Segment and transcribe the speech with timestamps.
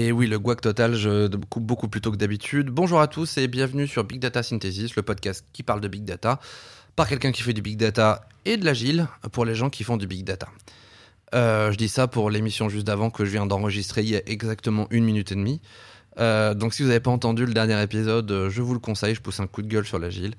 [0.00, 2.70] Et oui, le guac total, je coupe beaucoup plus tôt que d'habitude.
[2.70, 6.04] Bonjour à tous et bienvenue sur Big Data Synthesis, le podcast qui parle de Big
[6.04, 6.40] Data
[6.96, 9.98] par quelqu'un qui fait du Big Data et de l'agile pour les gens qui font
[9.98, 10.48] du Big Data.
[11.34, 14.22] Euh, je dis ça pour l'émission juste d'avant que je viens d'enregistrer il y a
[14.24, 15.60] exactement une minute et demie.
[16.18, 19.14] Euh, donc si vous n'avez pas entendu le dernier épisode, euh, je vous le conseille,
[19.14, 20.34] je pousse un coup de gueule sur l'agile.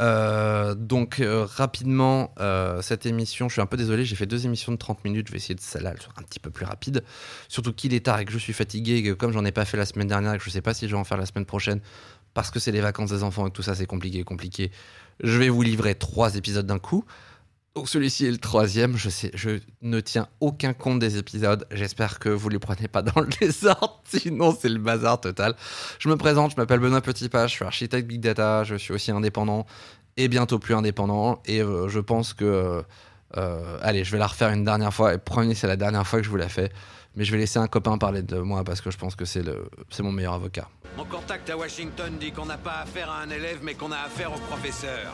[0.00, 2.34] Euh, donc rapidement,
[2.80, 5.32] cette émission, je suis un peu désolé, j'ai fait deux émissions de 30 minutes, je
[5.32, 7.04] vais essayer de celle-là, un petit peu plus rapide.
[7.48, 9.64] Surtout qu'il est tard et que je suis fatigué, et que comme j'en ai pas
[9.64, 11.26] fait la semaine dernière et que je sais pas si je vais en faire la
[11.26, 11.80] semaine prochaine,
[12.34, 14.70] parce que c'est les vacances des enfants et que tout ça c'est compliqué, compliqué,
[15.22, 17.04] je vais vous livrer trois épisodes d'un coup.
[17.74, 18.96] Donc celui-ci est le troisième.
[18.96, 21.66] Je ne tiens aucun compte des épisodes.
[21.72, 25.56] J'espère que vous les prenez pas dans le désordre, sinon c'est le bazar total.
[25.98, 29.10] Je me présente, je m'appelle Benoît Petitpas, je suis architecte big data, je suis aussi
[29.10, 29.66] indépendant
[30.16, 31.42] et bientôt plus indépendant.
[31.46, 32.82] Et euh, je pense que, euh,
[33.38, 35.12] euh, allez, je vais la refaire une dernière fois.
[35.12, 36.70] Et premier, c'est la dernière fois que je vous la fais.
[37.16, 39.42] Mais je vais laisser un copain parler de moi parce que je pense que c'est
[40.00, 40.68] mon meilleur avocat.
[40.96, 43.98] Mon contact à Washington dit qu'on n'a pas affaire à un élève, mais qu'on a
[43.98, 45.12] affaire au professeur.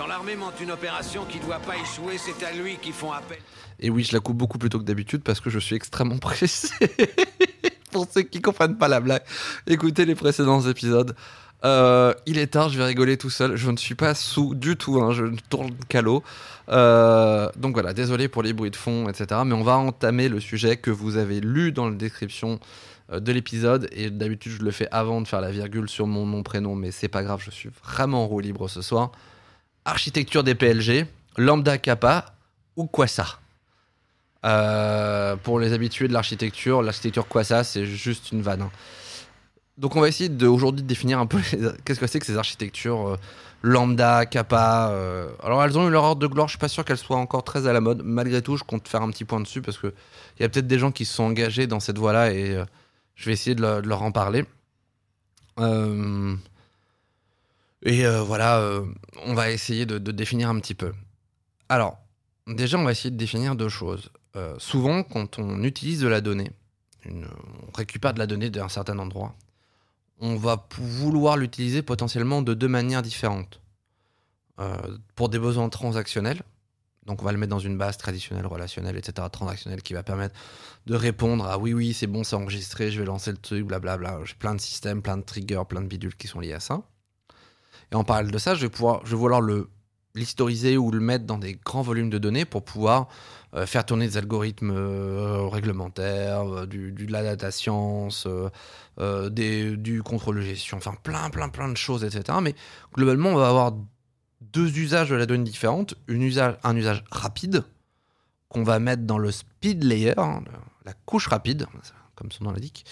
[0.00, 3.12] Quand l'armée monte une opération qui ne doit pas échouer, c'est à lui qu'ils font
[3.12, 3.36] appel.
[3.78, 6.16] Et oui, je la coupe beaucoup plus tôt que d'habitude parce que je suis extrêmement
[6.18, 6.70] pressé.
[7.92, 9.20] Pour ceux qui comprennent pas la blague,
[9.66, 11.14] écoutez les précédents épisodes.
[11.66, 13.56] Euh, il est tard, je vais rigoler tout seul.
[13.56, 16.22] Je ne suis pas sous du tout, hein, je tourne calot.
[16.70, 19.42] Euh, donc voilà, désolé pour les bruits de fond, etc.
[19.44, 22.58] Mais on va entamer le sujet que vous avez lu dans la description
[23.12, 23.86] euh, de l'épisode.
[23.92, 26.90] Et d'habitude, je le fais avant de faire la virgule sur mon nom, prénom, mais
[26.90, 29.12] c'est pas grave, je suis vraiment en roue libre ce soir
[29.84, 32.34] architecture des PLG, lambda kappa
[32.76, 33.40] ou quoi ça
[34.44, 38.62] euh, Pour les habitués de l'architecture, l'architecture quoi ça, c'est juste une vanne.
[38.62, 38.70] Hein.
[39.78, 41.38] Donc on va essayer de, aujourd'hui de définir un peu
[41.84, 43.16] qu'est-ce que c'est que ces architectures euh,
[43.62, 44.90] lambda, kappa.
[44.90, 45.28] Euh.
[45.42, 47.44] Alors elles ont eu leur ordre de gloire, je suis pas sûr qu'elles soient encore
[47.44, 48.02] très à la mode.
[48.04, 49.92] Malgré tout, je compte faire un petit point dessus parce qu'il
[50.40, 52.62] y a peut-être des gens qui se sont engagés dans cette voie-là et
[53.20, 54.44] je vais essayer de, leur en parler.
[55.58, 56.34] Euh,
[57.82, 58.84] et euh, voilà, euh,
[59.24, 60.92] on va essayer de, définir un petit peu.
[61.68, 61.98] Alors,
[62.46, 64.10] déjà, on va essayer de définir deux choses.
[64.36, 66.50] Euh, souvent, quand on utilise de la donnée,
[67.06, 69.34] on récupère de la donnée d'un certain endroit,
[70.18, 73.60] on va vouloir l'utiliser potentiellement de deux manières différentes.
[75.14, 76.42] pour des besoins transactionnels,
[77.06, 80.34] donc on va le mettre dans une base traditionnelle, relationnelle, etc., transactionnelle, qui va permettre
[80.86, 84.20] de répondre à oui, oui, c'est bon, c'est enregistré, je vais lancer le truc, blablabla.
[84.26, 86.82] J'ai plein de systèmes, plein de triggers, plein de bidules qui sont liés à ça.
[87.92, 89.68] Et en parallèle de ça, je vais, pouvoir, je vais vouloir le
[90.14, 93.08] l'historiser ou le mettre dans des grands volumes de données pour pouvoir
[93.54, 98.26] euh, faire tourner des algorithmes euh, réglementaires, euh, du, de la data science,
[98.98, 102.38] du contrôle de gestion, enfin plein, plein, plein de choses, etc.
[102.42, 102.54] Mais
[102.94, 103.72] globalement, on va avoir
[104.40, 105.94] deux usages de la donnée différentes.
[106.08, 107.64] Un usage rapide
[108.48, 110.42] qu'on va mettre dans le speed layer, hein,
[110.84, 111.66] la couche rapide,
[112.20, 112.84] comme son nom l'indique,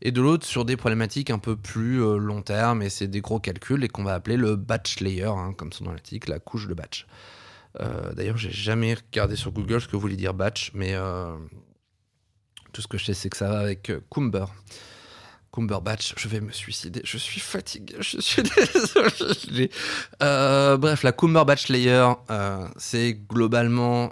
[0.00, 3.20] et de l'autre sur des problématiques un peu plus euh, long terme, et c'est des
[3.20, 6.40] gros calculs, et qu'on va appeler le batch layer, hein, comme son nom l'indique, la
[6.40, 7.06] couche de batch.
[7.80, 11.36] Euh, D'ailleurs, j'ai jamais regardé sur Google ce que voulait dire batch, mais euh,
[12.72, 14.46] tout ce que je sais, c'est que ça va avec euh, Cumber.
[15.54, 18.42] Cumberbatch, je vais me suicider, je suis fatigué, je suis
[19.20, 19.70] désolé.
[20.22, 22.08] Euh, bref, la Cumberbatch Layer,
[22.78, 24.10] c'est globalement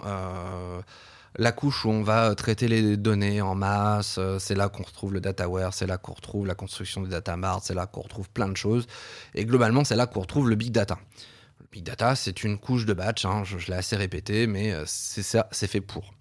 [1.37, 5.13] la couche où on va traiter les données en masse, euh, c'est là qu'on retrouve
[5.13, 8.29] le dataware, c'est là qu'on retrouve la construction des data marts, c'est là qu'on retrouve
[8.29, 8.85] plein de choses.
[9.33, 10.99] Et globalement, c'est là qu'on retrouve le big data.
[11.59, 14.83] Le big data, c'est une couche de batch, hein, je, l'ai assez répété, mais euh,
[14.85, 16.13] c'est ça, c'est fait pour.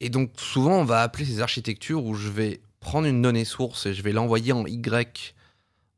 [0.00, 3.86] Et donc souvent, on va appeler ces architectures où je vais prendre une donnée source
[3.86, 5.34] et je vais l'envoyer en Y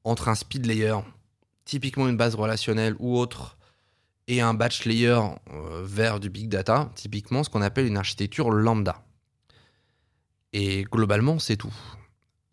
[0.05, 0.99] entre un speed layer,
[1.65, 3.58] typiquement une base relationnelle ou autre,
[4.29, 5.19] et un batch layer
[5.53, 9.03] euh, vers du big data, typiquement ce qu'on appelle une architecture lambda.
[10.53, 11.75] Et globalement, c'est tout.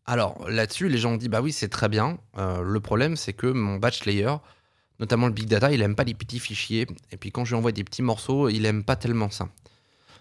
[0.06, 2.18] Alors là-dessus, les gens ont dit bah oui, c'est très bien.
[2.38, 4.36] Euh, le problème, c'est que mon batch layer,
[5.00, 6.88] notamment le big data, il aime pas les petits fichiers.
[7.12, 9.50] Et puis quand je lui envoie des petits morceaux, il aime pas tellement ça.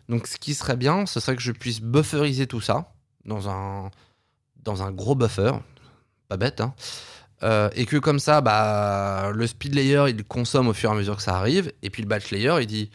[0.09, 2.93] Donc ce qui serait bien, ce serait que je puisse bufferiser tout ça
[3.25, 3.91] dans un,
[4.57, 5.53] dans un gros buffer.
[6.29, 6.75] Pas bête, hein.
[7.45, 10.97] Euh, et que comme ça, bah, le speed layer, il consomme au fur et à
[10.97, 11.73] mesure que ça arrive.
[11.83, 12.91] Et puis le batch layer, il dit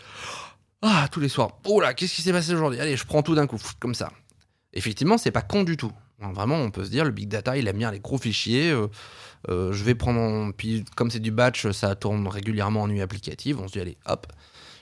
[0.81, 2.79] Ah, tous les soirs, oh là, qu'est-ce qui s'est passé aujourd'hui?
[2.79, 4.11] Allez, je prends tout d'un coup, comme ça.
[4.73, 5.91] Effectivement, c'est pas con du tout.
[6.19, 8.71] vraiment, on peut se dire, le big data, il aime bien les gros fichiers.
[8.71, 8.87] Euh,
[9.49, 10.51] euh, je vais prendre.
[10.53, 13.59] Puis, comme c'est du batch, ça tourne régulièrement en nuit applicative.
[13.59, 14.25] On se dit, allez, hop,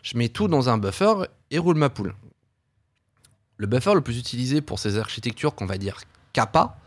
[0.02, 1.14] je mets tout dans un buffer
[1.52, 2.16] et roule ma poule.
[3.58, 6.00] Le buffer le plus utilisé pour ces architectures qu'on va dire
[6.32, 6.78] kappa,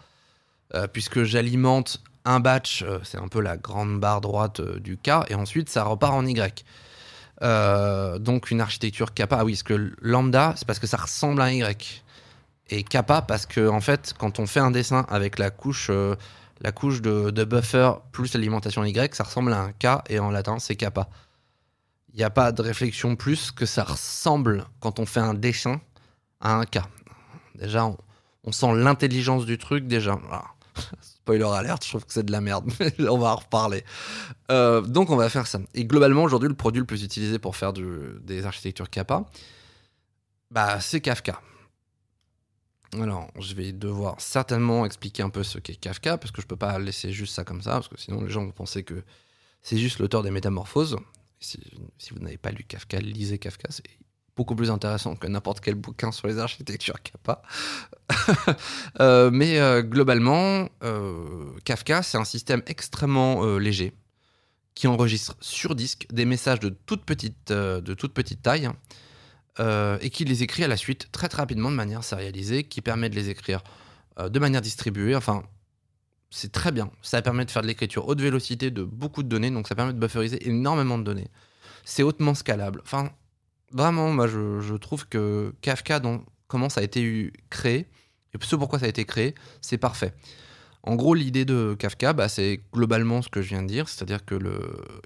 [0.92, 5.10] puisque j'alimente un batch, euh, c'est un peu la grande barre droite euh, du K,
[5.28, 6.64] et ensuite ça repart en Y.
[7.42, 11.40] Euh, donc une architecture kappa, ah oui, parce que lambda, c'est parce que ça ressemble
[11.40, 12.04] à un Y.
[12.68, 15.90] Et kappa parce que en fait, quand on fait un dessin avec la couche,
[16.60, 20.58] la couche de, buffer plus l'alimentation Y, ça ressemble à un K et en latin
[20.60, 21.08] c'est kappa.
[22.12, 25.80] Il n'y a pas de réflexion plus que ça ressemble quand on fait un dessin
[26.40, 26.78] à un K.
[27.56, 27.90] Déjà,
[28.44, 30.18] on, sent l'intelligence du truc déjà.
[31.30, 33.84] Spoiler alert, je trouve que c'est de la merde, mais on va en reparler.
[34.50, 35.60] Euh, donc on va faire ça.
[35.74, 39.24] Et globalement, aujourd'hui, le produit le plus utilisé pour faire des architectures Kappa,
[40.50, 41.40] bah, c'est Kafka.
[42.94, 46.56] Alors, je vais devoir certainement expliquer un peu ce qu'est Kafka, parce que je peux
[46.56, 49.04] pas laisser juste ça comme ça, parce que sinon les gens vont penser que
[49.62, 50.96] c'est juste l'auteur des Métamorphoses.
[51.38, 51.60] Si,
[52.10, 53.68] vous n'avez pas lu Kafka, lisez Kafka,
[54.36, 57.42] beaucoup plus intéressant que n'importe quel bouquin sur les architectures Kappa.
[58.98, 63.92] Euh, mais euh, globalement, euh, Kafka, c'est un système extrêmement léger
[64.74, 68.68] qui enregistre sur disque des messages de toute petite, de toute petite taille
[69.58, 73.10] et qui les écrit à la suite très très rapidement de manière sérialisée, qui permet
[73.10, 73.62] de les écrire
[74.18, 75.14] de manière distribuée.
[75.14, 75.44] Enfin,
[76.30, 76.90] c'est très bien.
[77.02, 79.92] Ça permet de faire de l'écriture haute vélocité de beaucoup de données, donc ça permet
[79.92, 81.28] de bufferiser énormément de données.
[81.84, 82.80] C'est hautement scalable.
[82.84, 83.10] Enfin,
[83.72, 86.00] vraiment, moi je, trouve que Kafka,
[86.48, 87.88] comment ça a été créé,
[88.34, 90.14] et ce pourquoi ça a été créé, c'est parfait.
[90.82, 94.24] En gros, l'idée de Kafka, bah, c'est globalement ce que je viens de dire, c'est-à-dire
[94.24, 94.36] que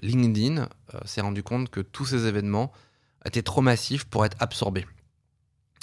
[0.01, 0.57] LinkedIn
[0.93, 2.71] euh, s'est rendu compte que tous ces événements
[3.25, 4.85] étaient trop massifs pour être absorbés.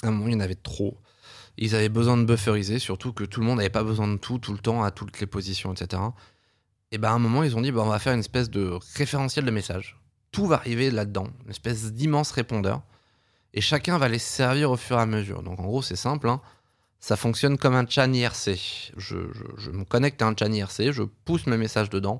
[0.01, 0.97] À un moment, il y en avait trop.
[1.57, 4.39] Ils avaient besoin de bufferiser, surtout que tout le monde n'avait pas besoin de tout,
[4.39, 6.01] tout le temps, à toutes les positions, etc.
[6.91, 8.73] Et ben à un moment, ils ont dit, bah, on va faire une espèce de
[8.95, 9.99] référentiel de messages.
[10.33, 12.81] Tout va arriver là-dedans, une espèce d'immense répondeur.
[13.53, 15.43] Et chacun va les servir au fur et à mesure.
[15.43, 16.27] Donc en gros, c'est simple.
[16.27, 16.41] hein.
[16.99, 18.93] Ça fonctionne comme un chan IRC.
[18.97, 19.15] Je,
[19.71, 22.19] me connecte à un chan IRC, je pousse mes messages dedans.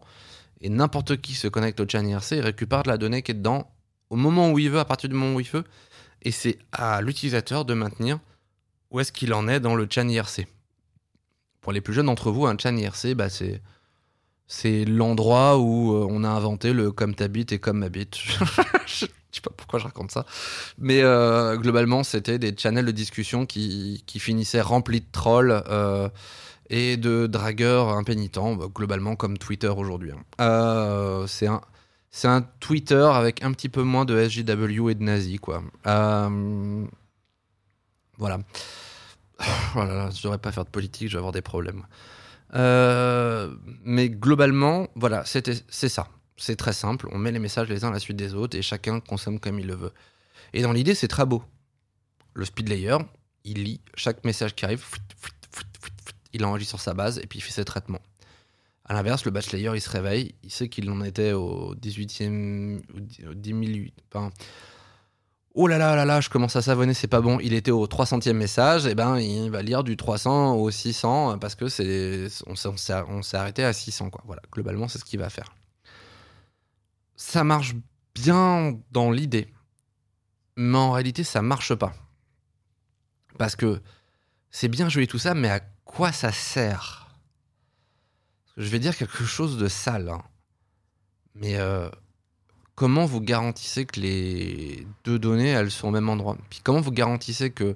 [0.62, 3.70] Et n'importe qui se connecte au chan IRC récupère de la donnée qui est dedans
[4.10, 5.64] au moment où il veut, à partir du moment où il veut.
[6.22, 8.20] Et c'est à l'utilisateur de maintenir
[8.92, 10.48] où est-ce qu'il en est dans le chan IRC.
[11.62, 13.62] Pour les plus jeunes d'entre vous, un chan IRC, bah, c'est
[14.48, 18.16] c'est l'endroit où euh, on a inventé le comme t'habites et comme m'habite.
[18.86, 20.26] je sais pas pourquoi je raconte ça.
[20.78, 26.10] Mais euh, globalement, c'était des channels de discussion qui, qui finissaient remplis de trolls euh,
[26.70, 30.12] et de dragueurs impénitents, bah, globalement comme Twitter aujourd'hui.
[30.12, 31.26] hein.
[31.28, 31.62] C'est un.
[32.16, 35.64] C'est un Twitter avec un petit peu moins de SJW et de nazis, quoi.
[35.84, 36.30] Voilà.
[39.74, 41.88] Voilà, là, je devrais pas faire de politique, je vais avoir des problèmes.
[42.56, 43.54] Euh,
[43.84, 46.08] mais globalement, voilà, c'est ça.
[46.38, 47.08] C'est très simple.
[47.12, 49.60] On met les messages les uns à la suite des autres et chacun consomme comme
[49.60, 49.94] il le veut.
[50.54, 51.44] Et dans l'idée, c'est très beau.
[52.34, 52.98] Le speed layer,
[53.44, 54.84] il lit chaque message qui arrive,
[56.34, 58.02] il enregistre sa base et puis il fait ses traitements.
[58.86, 62.82] À l'inverse, le batch layer, il se réveille, il sait qu'il en était au 18e,
[63.30, 64.32] au 10 000, enfin,
[65.56, 67.40] Oh là là là là, je commence à savonner, c'est pas bon.
[67.40, 71.54] Il était au 300e message, et ben il va lire du 300 au 600 parce
[71.54, 74.24] que c'est on s'est- arrêté à 600 quoi.
[74.26, 75.54] Voilà, globalement c'est ce qu'il va faire.
[77.16, 77.76] Ça marche
[78.16, 79.48] bien dans l'idée,
[80.56, 81.94] mais en réalité ça marche pas
[83.38, 83.82] parce que
[84.50, 87.16] c'est bien joli tout ça, mais à quoi ça sert?
[88.58, 90.22] Je vais dire quelque chose de sale, hein.
[91.36, 91.90] mais euh,
[92.76, 96.38] comment vous garantissez que les deux données, sont au même endroit?
[96.64, 97.76] Comment vous garantissez que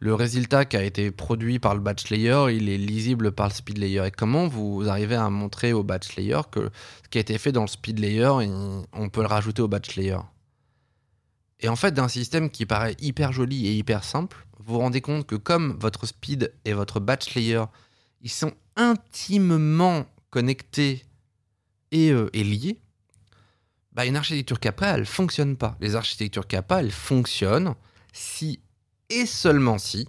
[0.00, 3.54] le résultat qui a été produit par le batch layer, il est lisible par le
[3.54, 4.06] speed layer?
[4.06, 6.70] Et comment vous arrivez à montrer au batch layer que
[7.04, 8.30] ce qui a été fait dans le speed layer,
[8.92, 10.18] on peut le rajouter au batch layer?
[11.60, 15.00] Et en fait, d'un système qui paraît hyper joli et hyper simple, vous vous rendez
[15.00, 17.64] compte que comme votre speed et votre batch layer,
[18.20, 21.04] ils sont intimement connectés
[21.92, 22.80] et, euh, et liés,
[23.94, 25.76] bah, une architecture Kappa, elle fonctionne pas.
[25.80, 27.74] Les architectures Kappa, elles fonctionnent
[28.12, 28.60] si
[29.10, 30.08] et seulement si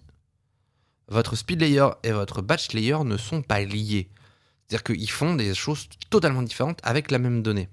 [1.07, 4.09] votre speed layer et votre batch layer ne sont pas liés.
[4.67, 7.69] C'est-à-dire qu'ils font des choses totalement différentes avec la même donnée.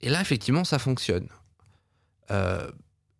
[0.00, 1.28] Et là, effectivement, ça fonctionne.
[2.30, 2.70] Euh,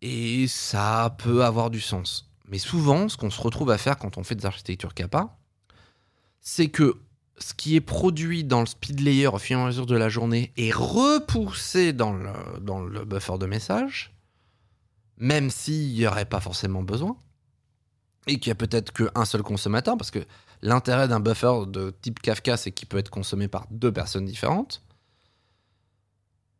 [0.01, 2.29] et ça peut avoir du sens.
[2.47, 5.37] Mais souvent, ce qu'on se retrouve à faire quand on fait des architectures Kappa,
[6.41, 6.99] c'est que
[7.37, 10.09] ce qui est produit dans le speed layer au fur et à mesure de la
[10.09, 14.15] journée est repoussé dans le, dans le buffer de message,
[15.17, 17.17] même s'il n'y aurait pas forcément besoin,
[18.27, 20.25] et qu'il y a peut-être qu'un seul consommateur, parce que
[20.61, 24.81] l'intérêt d'un buffer de type Kafka, c'est qu'il peut être consommé par deux personnes différentes.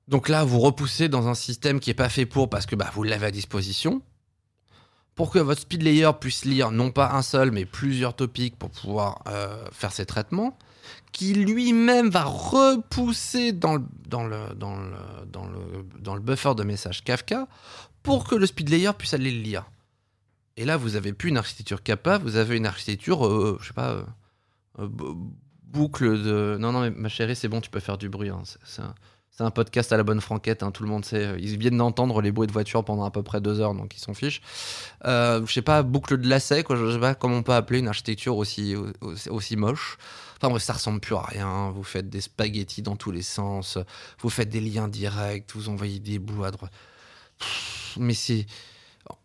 [0.08, 2.92] Donc là, vous repoussez dans un système qui n'est pas fait pour, parce que bah,
[2.94, 4.02] vous l'avez à disposition,
[5.16, 8.70] pour que votre speed layer puisse lire non pas un seul, mais plusieurs topics pour
[8.70, 10.58] pouvoir euh, faire ses traitements,
[11.14, 14.92] qui lui-même va repousser dans le, dans, le, dans, le,
[15.28, 15.60] dans, le,
[16.00, 17.48] dans le buffer de message Kafka
[18.04, 19.66] pour que le speed layer puisse aller le lire.
[20.58, 23.74] Et là, vous avez plus une architecture kappa, vous avez une architecture, euh, je sais
[23.74, 24.04] pas, euh,
[24.80, 24.88] euh,
[25.64, 26.58] boucle de.
[26.60, 28.30] Non, non, mais ma chérie, c'est bon, tu peux faire du bruit.
[28.30, 28.44] hein.
[29.38, 31.36] C'est un podcast à la bonne franquette, hein, tout le monde sait.
[31.40, 34.00] Ils viennent d'entendre les bruits de voiture pendant à peu près deux heures, donc ils
[34.00, 34.42] s'en fichent.
[35.04, 36.78] Euh, je sais pas, boucle de lacet, quoi.
[36.78, 38.76] Je sais pas comment on peut appeler une architecture aussi,
[39.30, 39.98] aussi, moche.
[40.38, 41.70] Enfin bref, ça ressemble plus à rien.
[41.72, 43.78] Vous faites des spaghettis dans tous les sens.
[44.22, 45.52] Vous faites des liens directs.
[45.54, 46.72] Vous envoyez des bouts à droite.
[47.98, 48.46] Mais c'est.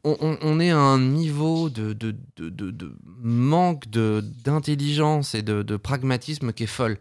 [0.04, 6.64] On, est à un niveau de, de, de, de- manque d'intelligence et de pragmatisme qui
[6.64, 6.98] est folle.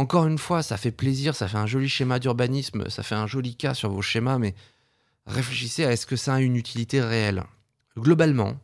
[0.00, 3.26] Encore une fois, ça fait plaisir, ça fait un joli schéma d'urbanisme, ça fait un
[3.26, 4.54] joli cas sur vos schémas, mais
[5.26, 7.44] réfléchissez à est-ce que ça a une utilité réelle
[7.98, 8.56] Globalement,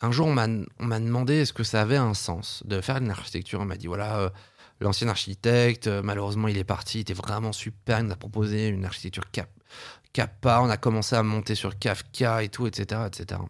[0.00, 3.58] un jour, on m'a demandé est-ce que ça avait un sens de faire une architecture.
[3.58, 4.30] On m'a dit voilà, euh,
[4.78, 7.98] l'ancien architecte, euh, malheureusement, il est parti, il était vraiment super.
[7.98, 9.50] Il nous a proposé une architecture cap
[10.12, 10.60] Kappa.
[10.62, 13.00] On a commencé à monter sur Kafka et tout, etc.
[13.08, 13.40] etc.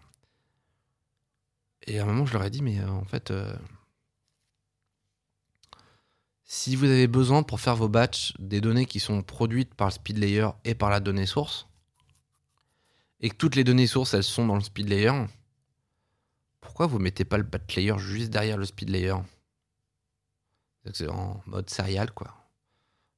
[1.85, 3.31] Et à un moment, je leur ai dit mais euh, en fait,
[6.53, 9.91] si vous avez besoin pour faire vos batchs des données qui sont produites par le
[9.93, 11.67] speed layer et par la donnée source,
[13.21, 15.25] et que toutes les données sources elles sont dans le speed layer,
[16.61, 19.15] pourquoi vous mettez pas le batch layer juste derrière le speed layer?
[20.93, 22.35] C'est en mode serial quoi.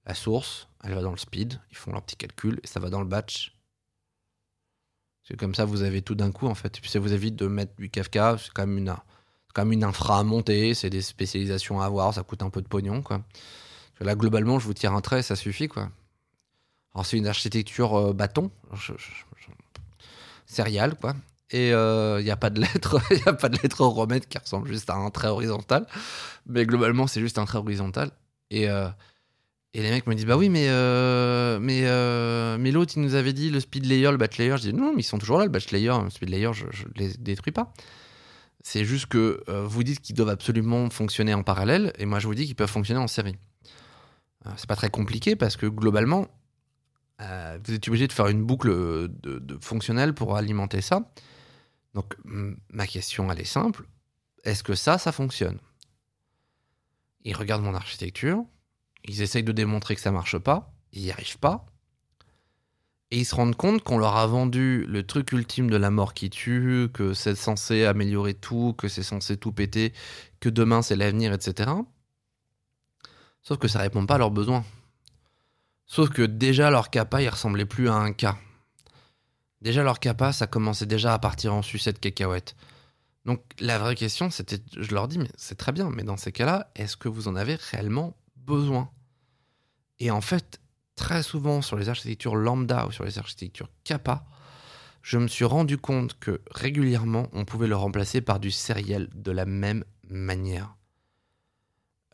[0.05, 2.89] La source, elle va dans le speed, ils font leur petit calcul et ça va
[2.89, 3.53] dans le batch.
[5.23, 6.77] C'est comme ça vous avez tout d'un coup en fait.
[6.77, 8.95] Et puis ça vous évite de mettre du Kafka, c'est quand même une
[9.63, 12.67] même une infra à monter, c'est des spécialisations à avoir, ça coûte un peu de
[12.67, 13.21] pognon quoi.
[14.01, 15.89] Là globalement, je vous tire un trait, ça suffit quoi.
[16.93, 18.93] Alors c'est une architecture euh, bâton, je-
[20.99, 21.15] quoi.
[21.51, 24.67] Et il n'y a pas de lettres, il a pas de lettres romaines qui ressemblent
[24.67, 25.85] juste à un trait horizontal.
[26.47, 28.11] Mais globalement, c'est juste un trait horizontal.
[28.51, 28.87] Et, euh,
[29.73, 33.15] et les mecs me disent bah oui, mais euh, mais euh, mais l'autre il nous
[33.15, 34.57] avait dit le speed layer, le batch layer.
[34.57, 36.65] Je dis non, mais ils sont toujours là, le batch layer, le speed layer, je,
[36.71, 37.73] je les détruis pas.
[38.67, 42.25] C'est juste que euh, vous dites qu'ils doivent absolument fonctionner en parallèle, et moi je
[42.25, 43.37] vous dis qu'ils peuvent fonctionner en série.
[44.47, 46.25] Euh, c'est pas très compliqué parce que globalement,
[47.21, 51.13] euh, vous êtes obligé de faire une boucle de, de fonctionnelle pour alimenter ça.
[51.93, 53.85] Donc ma question elle est simple
[54.45, 55.59] est-ce que ça, ça fonctionne?
[57.23, 58.43] Ils regardent mon architecture,
[59.03, 61.65] ils essayent de démontrer que ça marche pas, ils n'y arrivent pas.
[63.15, 66.13] Et ils se rendent compte qu'on leur a vendu le truc ultime de la mort
[66.13, 69.93] qui tue, que c'est censé améliorer tout, que c'est censé tout péter,
[70.41, 71.71] que demain c'est l'avenir, etc.
[73.41, 74.65] Sauf que ça répond pas à leurs besoins.
[75.85, 78.37] Sauf que déjà leur kappa, il ressemblait plus à un cas.
[79.61, 82.57] Déjà leur kappa, ça commençait déjà à partir en sucette cacahuète.
[83.23, 86.33] Donc la vraie question, c'était, je leur dis, mais c'est très bien, mais dans ces
[86.33, 88.91] cas-là, est-ce que vous en avez réellement besoin?
[89.99, 90.59] Et en fait,
[90.95, 94.25] très souvent sur les architectures lambda ou sur les architectures kappa,
[95.01, 99.31] je me suis rendu compte que régulièrement, on pouvait le remplacer par du sériel de
[99.31, 100.75] la même manière.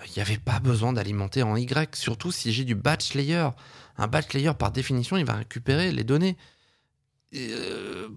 [0.08, 3.50] Il n'y avait pas besoin d'alimenter en Y, surtout si j'ai du batch layer.
[3.98, 6.38] Un batch layer, par définition, il va récupérer les données.
[7.36, 8.10] Euh,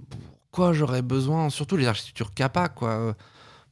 [0.50, 3.14] pourquoi j'aurais besoin, surtout les architectures kappa, quoi.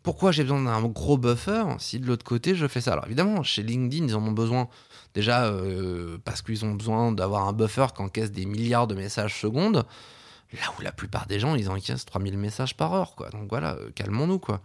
[0.02, 2.92] Pourquoi j'ai besoin d'un gros buffer si de l'autre côté je fais ça?
[2.92, 4.68] Alors évidemment, chez LinkedIn, ils en ont besoin
[5.14, 9.40] déjà euh, parce qu'ils ont besoin d'avoir un buffer qui encaisse des milliards de messages
[9.40, 9.86] secondes.
[10.54, 13.30] Là où la plupart des gens, ils encaissent 3000 messages par heure, quoi.
[13.30, 14.60] Donc voilà, euh, calmons-nous, quoi.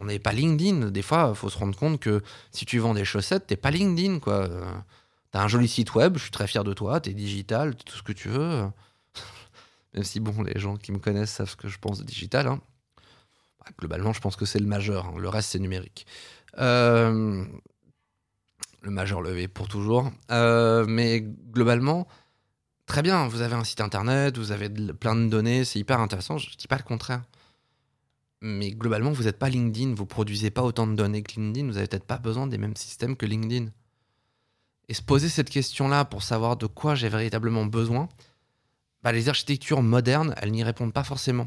[0.00, 0.90] On n'est pas LinkedIn.
[0.90, 3.70] Des fois, il faut se rendre compte que si tu vends des chaussettes, t'es pas
[3.70, 4.48] LinkedIn, quoi.
[4.48, 4.64] Euh,
[5.32, 7.96] T'as un joli site web, je suis très fier de toi, t'es digital, t'es tout
[7.96, 8.66] ce que tu veux.
[9.94, 12.46] Même si, bon, les gens qui me connaissent savent ce que je pense de digital.
[12.46, 12.60] hein.
[13.64, 15.06] Bah, globalement, je pense que c'est le majeur.
[15.06, 15.14] hein.
[15.18, 16.06] Le reste, c'est numérique.
[16.58, 17.44] Euh,
[18.82, 20.10] Le majeur levé pour toujours.
[20.32, 22.08] Euh, mais globalement,
[22.86, 26.36] très bien, vous avez un site internet, vous avez plein de données, c'est hyper intéressant,
[26.38, 27.22] je dis pas le contraire.
[28.40, 31.76] Mais globalement, vous n'êtes pas LinkedIn, vous produisez pas autant de données que LinkedIn, vous
[31.76, 33.70] avez peut-être pas besoin des mêmes systèmes que LinkedIn.
[34.88, 38.08] Et se poser cette question-là pour savoir de quoi j'ai véritablement besoin,
[39.04, 41.46] bah, les architectures modernes, elles n'y répondent pas forcément.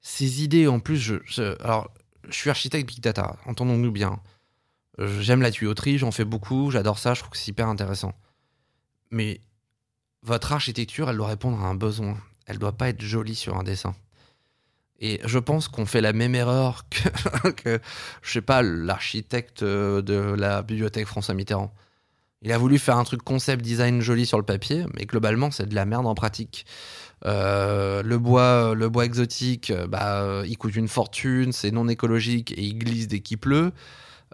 [0.00, 1.54] Ces idées, en plus, je, je-
[2.30, 4.20] suis architecte Big Data, entendons-nous bien.
[4.98, 8.12] J'aime la tuyauterie, j'en fais beaucoup, j'adore ça, je trouve que c'est hyper intéressant.
[9.10, 9.40] Mais
[10.22, 12.18] votre architecture, elle doit répondre à un besoin.
[12.46, 13.94] Elle doit pas être jolie sur un dessin.
[14.98, 17.80] Et je pense qu'on fait la même erreur que, que
[18.22, 21.72] je sais pas, l'architecte euh, de la bibliothèque François Mitterrand.
[22.42, 25.66] Il a voulu faire un truc concept design joli sur le papier, mais globalement, c'est
[25.66, 26.66] de la merde en pratique.
[27.26, 31.88] Euh, le bois, le bois exotique, euh, bah, euh, il coûte une fortune, c'est non
[31.88, 33.72] écologique et il glisse dès qu'il pleut.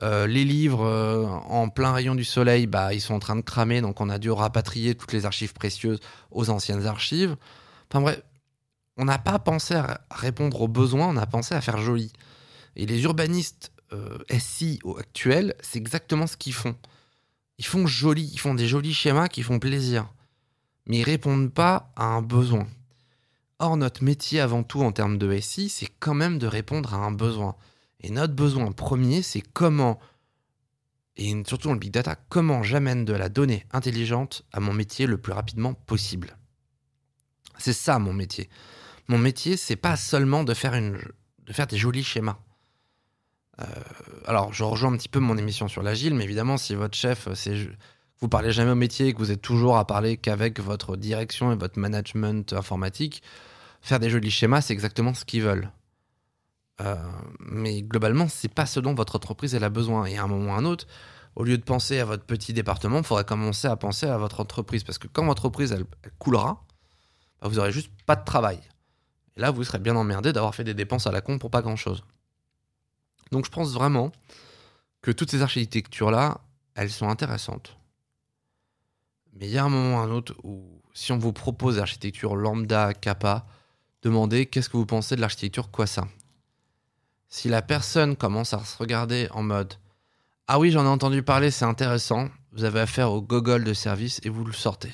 [0.02, 3.40] Euh, les livres euh, en plein rayon du soleil, bah, ils sont en train de
[3.40, 6.00] cramer, donc on a dû rapatrier toutes les archives précieuses
[6.30, 7.36] aux anciennes archives.
[7.90, 8.22] Enfin bref,
[8.98, 12.12] on n'a pas pensé à répondre aux besoins, on a pensé à faire joli.
[12.76, 16.76] Et les urbanistes euh, SI actuels, c'est exactement ce qu'ils font.
[17.58, 20.12] Ils font joli, ils font des jolis schémas qui font plaisir.
[20.86, 22.66] Mais ils répondent pas à un besoin.
[23.58, 26.98] Or, notre métier avant tout en termes de SI, c'est quand même de répondre à
[26.98, 27.56] un besoin.
[28.00, 29.98] Et notre besoin premier, c'est comment,
[31.16, 35.06] et surtout dans le big data, comment j'amène de la donnée intelligente à mon métier
[35.06, 36.36] le plus rapidement possible.
[37.58, 38.50] C'est ça mon métier.
[39.08, 41.00] Mon métier, c'est pas seulement de faire, une,
[41.46, 42.38] de faire des jolis schémas.
[43.60, 43.64] Euh,
[44.26, 47.32] alors, je rejoins un petit peu mon émission sur l'agile, mais évidemment, si votre chef,
[47.34, 47.56] c'est
[48.20, 51.52] vous parlez jamais au métier et que vous êtes toujours à parler qu'avec votre direction
[51.52, 53.22] et votre management informatique,
[53.82, 55.70] faire des jolis schémas, c'est exactement ce qu'ils veulent.
[56.80, 56.96] Euh,
[57.40, 60.06] mais globalement, c'est pas ce dont votre entreprise a besoin.
[60.06, 60.86] Et à un moment ou à un autre,
[61.34, 64.40] au lieu de penser à votre petit département, il faudrait commencer à penser à votre
[64.40, 64.84] entreprise.
[64.84, 65.84] Parce que quand votre entreprise, elle,
[66.18, 66.64] coulera,
[67.40, 68.60] bah, vous aurez juste pas de travail.
[69.36, 71.62] Et là, vous serez bien emmerdé d'avoir fait des dépenses à la con pour pas
[71.62, 72.04] grand-chose.
[73.32, 74.12] Donc je pense vraiment
[75.02, 76.40] que toutes ces architectures-là,
[76.74, 77.76] elles sont intéressantes.
[79.38, 80.64] Mais il y a un moment ou un autre où,
[80.94, 83.46] si on vous propose l'architecture lambda, kappa,
[84.02, 86.08] demandez qu'est-ce que vous pensez de l'architecture quoi ça
[87.28, 89.74] Si la personne commence à se regarder en mode
[90.48, 94.20] Ah oui, j'en ai entendu parler, c'est intéressant, vous avez affaire au gogol de service
[94.24, 94.92] et vous le sortez.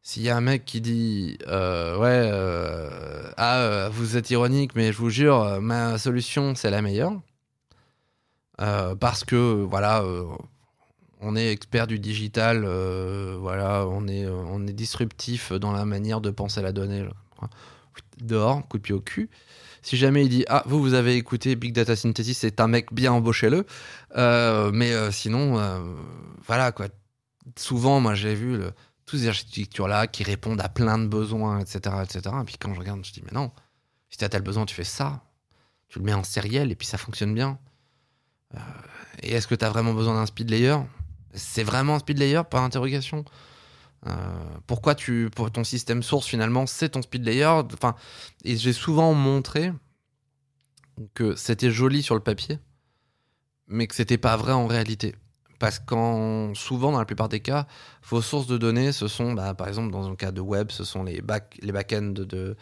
[0.00, 4.74] S'il y a un mec qui dit euh, ouais euh, ah euh, vous êtes ironique
[4.74, 7.20] mais je vous jure ma solution c'est la meilleure
[8.56, 10.02] parce que voilà
[11.20, 12.64] on est expert du digital
[13.40, 17.06] voilà on est on est disruptif dans la manière de penser la donnée
[18.20, 19.28] dehors coup de pied au cul
[19.82, 22.92] si jamais il dit ah vous vous avez écouté Big Data Synthesis c'est un mec
[22.92, 23.64] bien embauchez-le
[24.72, 25.60] mais sinon
[26.46, 26.86] voilà quoi
[27.56, 28.60] souvent moi j'ai vu
[29.08, 32.36] toutes ces architectures-là qui répondent à plein de besoins, etc., etc.
[32.40, 33.50] Et puis quand je regarde, je dis, mais non,
[34.10, 35.22] si tu as tel besoin, tu fais ça.
[35.88, 37.58] Tu le mets en sériel et puis ça fonctionne bien.
[38.54, 38.58] Euh,
[39.22, 40.76] et est-ce que tu as vraiment besoin d'un speed layer?
[41.34, 43.24] C'est vraiment un speed layer par interrogation?
[44.06, 44.12] Euh,
[44.66, 47.46] pourquoi tu, pour ton système source finalement c'est ton speed layer?
[47.46, 47.94] Enfin,
[48.44, 49.72] Et j'ai souvent montré
[51.14, 52.58] que c'était joli sur le papier,
[53.66, 55.14] mais que c'était pas vrai en réalité.
[55.58, 57.66] Parce qu'en souvent, dans la plupart des cas,
[58.08, 60.84] vos sources de données, ce sont, bah, par exemple, dans un cas de web, ce
[60.84, 62.56] sont les, back, les back-ends de,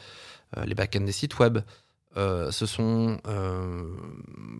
[0.56, 1.58] euh, les back des sites web.
[2.16, 3.94] Euh, ce sont euh,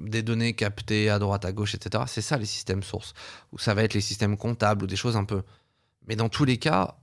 [0.05, 2.05] des données captées à droite, à gauche, etc.
[2.07, 3.15] C'est ça les systèmes sources.
[3.53, 5.43] Ou ça va être les systèmes comptables ou des choses un peu.
[6.07, 6.97] Mais dans tous les cas,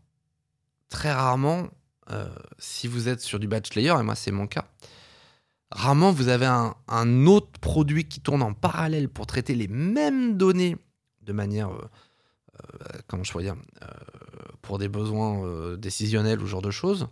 [0.89, 1.69] très rarement,
[2.59, 4.65] si vous êtes sur du batch layer, et moi c'est mon cas,
[5.71, 10.37] rarement vous avez un, un, autre produit qui tourne en parallèle pour traiter les mêmes
[10.37, 10.77] données
[11.25, 11.89] de manière, euh,
[12.63, 13.87] euh, comment je pourrais dire, euh,
[14.61, 17.07] pour des besoins décisionnels ou ce genre de choses,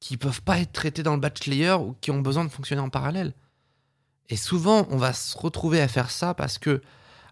[0.00, 2.82] qui peuvent pas être traités dans le batch layer ou qui ont besoin de fonctionner
[2.82, 3.34] en parallèle.
[4.28, 6.82] Et souvent, on va se retrouver à faire ça parce que,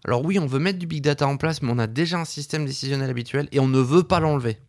[0.05, 2.25] alors oui, on veut mettre du big data en place, mais on a déjà un
[2.25, 4.59] système décisionnel habituel et on ne veut pas l'enlever.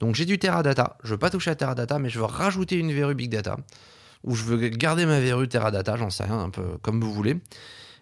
[0.00, 2.92] Donc j'ai du Teradata, je veux pas toucher à Teradata, mais je veux rajouter une
[2.92, 3.56] verrue big data,
[4.24, 7.36] ou je veux garder ma verrue Teradata, j'en sais rien, un peu comme vous voulez.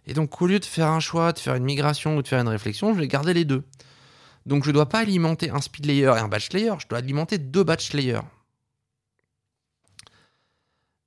[0.06, 2.40] Et donc, au lieu de faire un choix, de faire une migration ou de faire
[2.40, 3.62] une réflexion, je vais garder les deux.
[4.46, 6.98] Donc, je ne dois pas alimenter un speed layer et un batch layer, je dois
[6.98, 8.22] alimenter deux batch layers.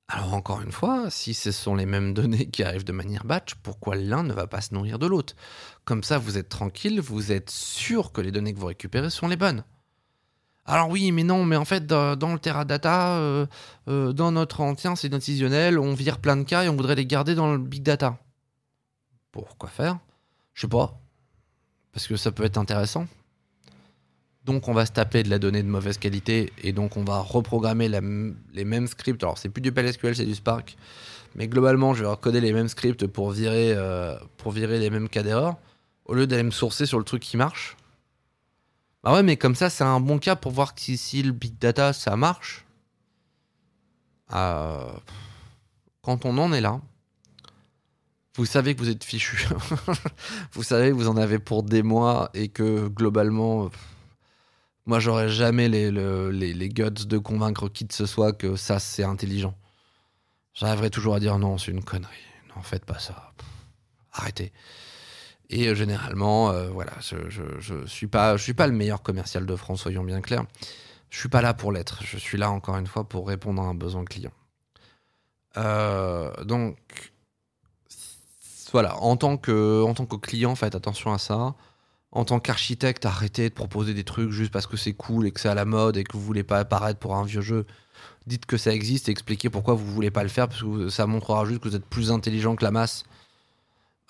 [0.07, 3.55] Alors, encore une fois, si ce sont les mêmes données qui arrivent de manière batch,
[3.55, 5.35] pourquoi l'un ne va pas se nourrir de l'autre?
[5.83, 9.27] Comme ça, vous êtes tranquille, vous êtes sûr que les données que vous récupérez sont
[9.27, 9.63] les bonnes.
[10.67, 13.45] Alors oui, mais non, mais en fait, dans, le Teradata, euh,
[13.87, 17.05] euh, dans notre ancien, c'est décisionnel, on vire plein de cas et on voudrait les
[17.05, 18.17] garder dans le big data.
[19.31, 19.99] Pourquoi faire?
[20.53, 20.99] Je sais pas.
[21.91, 23.05] Parce que ça peut être intéressant.
[24.45, 27.19] Donc on va se taper de la donnée de mauvaise qualité et donc on va
[27.19, 29.23] reprogrammer les mêmes scripts.
[29.23, 30.77] Alors c'est plus du PLSQL, c'est du Spark.
[31.35, 35.09] Mais globalement, je vais recoder les mêmes scripts pour virer, euh, pour virer les mêmes
[35.09, 35.57] cas d'erreur.
[36.05, 37.75] Au lieu d'aller me sourcer sur le truc qui marche.
[39.03, 41.57] Bah ouais, mais comme ça, c'est un bon cas pour voir si, si le big
[41.59, 42.65] data, ça marche.
[44.33, 44.91] Euh,
[46.01, 46.79] quand on en est là,
[48.35, 49.47] vous savez que vous êtes fichu.
[50.53, 53.69] vous savez que vous en avez pour des mois et que globalement,
[54.85, 59.03] moi, j'aurais jamais les, les, guts de convaincre qui que ce soit que ça, c'est
[59.03, 59.55] intelligent.
[60.53, 62.13] J'arriverai toujours à dire non, c'est une connerie.
[62.55, 63.33] Non, faites pas ça.
[64.13, 64.53] Arrêtez.
[65.49, 69.45] Et euh, généralement, euh, voilà, je, je, suis pas, je suis pas le meilleur commercial
[69.45, 70.45] de France, soyons bien clairs.
[71.09, 72.01] Je suis pas là pour l'être.
[72.03, 74.31] Je suis là encore une fois pour répondre à un besoin client.
[75.57, 76.77] Euh, donc,
[78.71, 81.55] voilà, en tant que, en tant que client, faites attention à ça.
[82.15, 85.39] En tant qu'architecte, arrêtez de proposer des trucs juste parce que c'est cool et que
[85.41, 87.65] c'est à la mode et que vous voulez pas apparaître pour un vieux jeu.
[88.25, 91.07] Dites que ça existe et expliquez pourquoi vous voulez pas le faire parce que ça
[91.07, 93.03] montrera juste que vous êtes plus intelligent que la masse.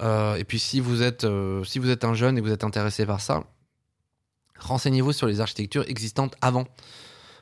[0.02, 2.54] Euh, et puis si vous êtes euh, si vous êtes un jeune et que vous
[2.54, 3.44] êtes intéressé par ça,
[4.60, 6.68] renseignez-vous sur les architectures existantes avant.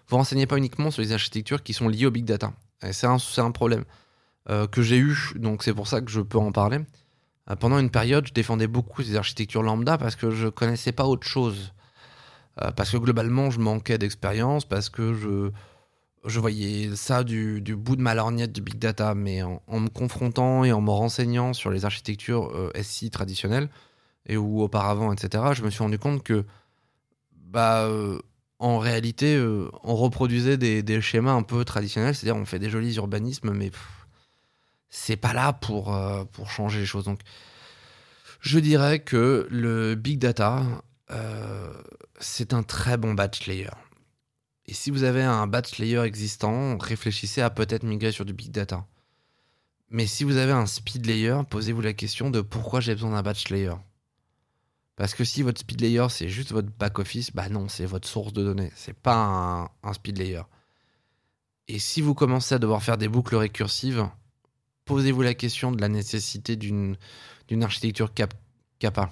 [0.08, 2.54] Vous renseignez pas uniquement sur les architectures qui sont liées au big data.
[2.84, 3.84] Et c'est un, c'est un problème
[4.50, 6.80] euh, que j'ai eu, donc c'est pour ça que je peux en parler.
[7.50, 11.06] Euh, pendant une période, je défendais beaucoup ces architectures lambda parce que je connaissais pas
[11.06, 11.74] autre chose.
[12.62, 15.52] Euh, parce que globalement, je manquais d'expérience, parce que je,
[16.26, 19.90] je voyais ça du, du bout de ma lorgnette du big data, mais en, me
[19.90, 23.70] confrontant et en me renseignant sur les architectures euh, SI traditionnelles
[24.28, 26.46] et ou auparavant, etc., je me suis rendu compte que,
[27.34, 27.90] bah,
[28.58, 29.38] en réalité,
[29.84, 33.70] on reproduisait des, des schémas un peu traditionnels, c'est-à-dire on fait des jolis urbanismes, mais
[34.96, 37.06] c'est pas là pour, euh, pour changer les choses.
[37.06, 37.20] Donc,
[38.42, 40.64] je dirais que le big data,
[41.10, 41.74] euh,
[42.20, 43.72] c'est un très bon batch layer.
[44.68, 48.52] Et si vous avez un batch layer existant, réfléchissez à peut-être migrer sur du big
[48.52, 48.86] data.
[49.90, 53.24] Mais si vous avez un speed layer, posez-vous la question de pourquoi j'ai besoin d'un
[53.24, 53.74] batch layer.
[54.96, 58.08] Parce que si votre speed layer c'est juste votre back office, bah non, c'est votre
[58.08, 60.44] source de données, c'est pas un, un speed layer.
[61.68, 64.08] Et si vous commencez à devoir faire des boucles récursives,
[64.86, 66.98] posez-vous la question de la nécessité d'une
[67.62, 68.12] architecture
[68.80, 69.12] Kappa.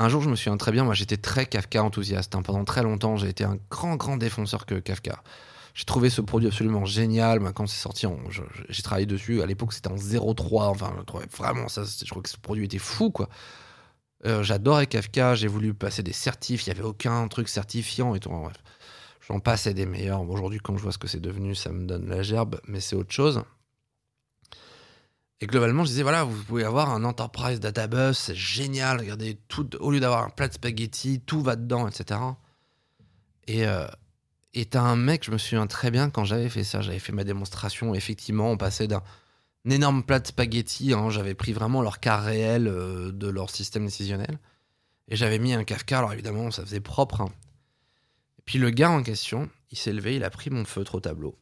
[0.00, 2.34] Un jour, je me souviens très bien, moi j'étais très Kafka enthousiaste.
[2.36, 2.42] hein.
[2.42, 5.22] Pendant très longtemps, j'ai été un grand, grand défenseur que Kafka.
[5.74, 7.40] J'ai trouvé ce produit absolument génial.
[7.40, 8.06] Moi, quand c'est sorti,
[8.68, 9.42] j'ai travaillé dessus.
[9.42, 10.64] À l'époque, c'était en 0.3.
[10.68, 11.82] Enfin, je trouvais vraiment ça.
[11.84, 13.28] Je crois que ce produit était fou, quoi.
[14.26, 15.34] Euh, J'adorais Kafka.
[15.36, 16.66] J'ai voulu passer des certifs.
[16.66, 18.30] Il n'y avait aucun truc certifiant et tout.
[19.28, 20.22] J'en passais des meilleurs.
[20.28, 22.96] Aujourd'hui, quand je vois ce que c'est devenu, ça me donne la gerbe, mais c'est
[22.96, 23.42] autre chose.
[25.40, 28.98] Et globalement, je disais, voilà, vous pouvez avoir un Enterprise Databus, c'est génial.
[28.98, 32.20] Regardez, tout, au lieu d'avoir un plat de spaghetti, tout va dedans, etc.
[33.46, 33.86] Et euh,
[34.54, 37.12] et t'as un mec, je me souviens très bien quand j'avais fait ça, j'avais fait
[37.12, 37.94] ma démonstration.
[37.94, 39.02] Effectivement, on passait d'un
[39.68, 43.84] énorme plat de spaghetti, hein, j'avais pris vraiment leur cas réel euh, de leur système
[43.84, 44.38] décisionnel.
[45.08, 47.20] Et j'avais mis un Kafka, alors évidemment, ça faisait propre.
[47.20, 47.32] hein.
[48.38, 51.00] Et puis le gars en question, il s'est levé, il a pris mon feutre au
[51.00, 51.36] tableau.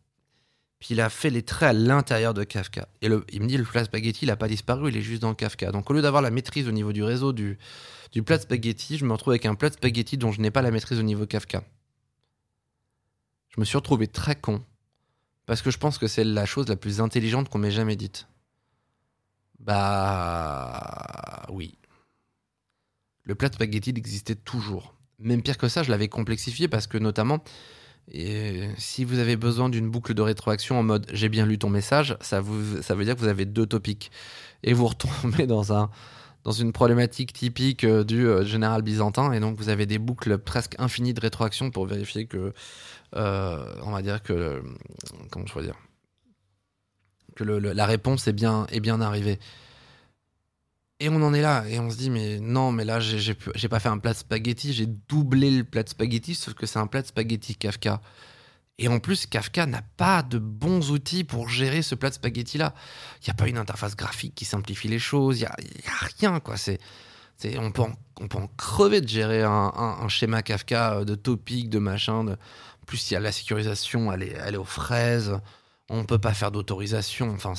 [0.79, 2.89] Puis il a fait les traits à l'intérieur de Kafka.
[3.01, 5.35] Et il me dit, le plat spaghetti, il n'a pas disparu, il est juste dans
[5.35, 5.73] Kafka.
[5.73, 7.59] Donc au lieu d'avoir la maîtrise au niveau du réseau du,
[8.13, 10.71] du plat spaghetti, je me retrouve avec un plat spaghetti dont je n'ai pas la
[10.71, 11.65] maîtrise au niveau Kafka.
[13.49, 14.63] Je me suis retrouvé très con.
[15.47, 18.27] Parce que je pense que c'est la chose la plus intelligente qu'on m'ait jamais dite.
[19.61, 21.79] Bah oui.
[23.23, 24.95] Le plat spaghetti existait toujours.
[25.19, 27.43] Même pire que ça, je l'avais complexifié parce que notamment,
[28.13, 31.71] et si vous avez besoin d'une boucle de rétroaction en mode j'ai bien lu ton
[31.71, 34.11] message, ça, vous, ça veut dire que vous avez deux topics.
[34.63, 35.91] Et vous retombez dans, un,
[36.45, 39.33] dans une problématique typique euh, du euh, général byzantin.
[39.33, 42.53] Et donc vous avez des boucles presque infinies de rétroaction pour vérifier que,
[43.17, 44.63] euh, on va dire que, euh,
[45.31, 45.79] comment je pourrais dire,
[47.35, 49.39] que la réponse est bien, est bien arrivée.
[50.99, 53.35] Et on en est là, et on se dit, mais non, mais là, j'ai-
[53.69, 56.79] pas fait un plat de spaghetti, j'ai doublé le plat de spaghetti, sauf que c'est
[56.79, 58.01] un plat de spaghetti Kafka.
[58.79, 62.75] Et en plus, Kafka n'a pas de bons outils pour gérer ce plat de spaghetti-là.
[63.21, 65.57] Il n'y a pas une interface graphique qui simplifie les choses, il n'y a,
[66.19, 66.57] rien, quoi.
[66.57, 66.79] C'est,
[67.59, 71.69] on, peut en, on peut en crever de gérer un, schéma Kafka euh, de topic,
[71.69, 72.27] de machin.
[72.27, 75.39] En plus, il y a la sécurisation, elle est, elle est aux fraises.
[75.91, 77.31] On peut pas faire d'autorisation.
[77.33, 77.53] Enfin,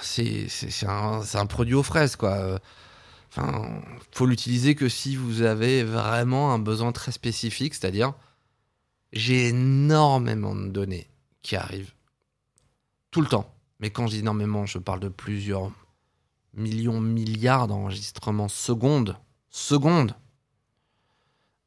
[0.00, 0.48] c'est,
[0.86, 2.58] un, un produit aux fraises, quoi.
[3.30, 8.14] Enfin, faut l'utiliser que si vous avez vraiment un besoin très spécifique, c'est-à-dire
[9.12, 11.08] j'ai énormément de données
[11.42, 11.92] qui arrivent
[13.10, 13.52] tout le temps.
[13.78, 15.70] Mais quand je dis énormément, je parle de plusieurs
[16.54, 19.16] millions, milliards d'enregistrements secondes,
[19.48, 20.14] secondes,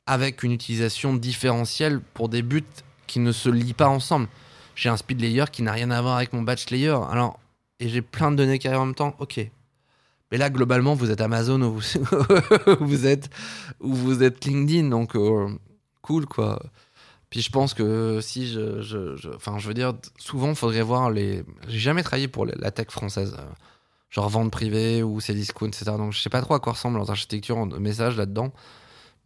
[0.05, 2.63] avec une utilisation différentielle pour des buts
[3.07, 4.27] qui ne se lient pas ensemble.
[4.75, 6.97] J'ai un speed layer qui n'a rien à voir avec mon batch layer.
[7.09, 7.39] Alors,
[7.79, 9.15] et j'ai plein de données qui arrivent en même temps.
[9.19, 9.39] Ok.
[10.31, 11.79] Mais là, globalement, vous êtes Amazon ou
[12.79, 13.29] vous, êtes
[13.79, 15.47] ou vous êtes LinkedIn, donc euh,
[16.01, 16.59] cool quoi.
[17.33, 21.09] Puis je pense que si je, je, enfin, je veux dire, souvent, il faudrait voir
[21.09, 21.43] les.
[21.67, 23.43] J'ai jamais travaillé pour la tech française, euh,
[24.11, 25.85] genre vente privée ou Cdiscount, etc.
[25.97, 28.53] Donc je sais pas trop à quoi ressemble leur architecture en message là-dedans,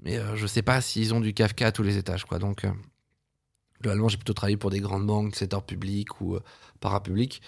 [0.03, 2.39] mais euh, je sais pas s'ils ont du Kafka à tous les étages, quoi.
[2.39, 2.71] Donc euh,
[3.81, 6.37] globalement, j'ai plutôt travaillé pour des grandes banques, secteur public ou
[6.79, 7.41] parapublic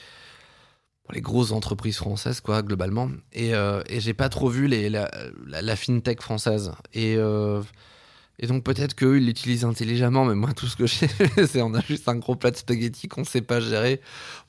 [1.13, 3.10] les grosses entreprises françaises, quoi, globalement.
[3.34, 6.72] Et, euh, j'ai pas trop vu la, fintech française.
[6.93, 7.62] Et, euh,
[8.39, 11.10] et donc peut-être qu'eux, ils l'utilisent intelligemment, mais moi, tout ce que je sais,
[11.48, 14.02] c'est on a juste un gros plat de spaghetti qu'on sait pas gérer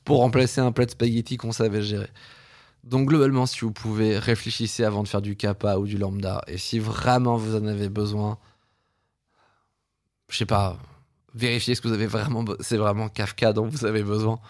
[0.04, 2.10] pour remplacer un plat de spaghetti qu'on savait gérer.
[2.84, 6.42] Donc globalement, si vous pouvez, réfléchissez avant de faire du kappa ou du lambda.
[6.46, 8.38] Et si vraiment vous en avez besoin,
[10.28, 10.78] je sais pas,
[11.34, 12.44] vérifiez ce que vous avez vraiment.
[12.60, 14.40] C'est vraiment Kafka dont vous avez besoin.